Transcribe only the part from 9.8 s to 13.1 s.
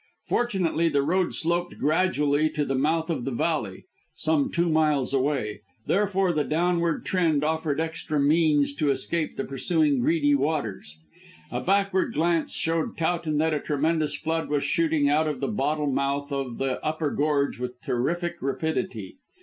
greedy waters. A backward glance showed